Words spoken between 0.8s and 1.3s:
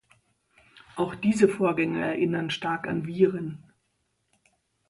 Auch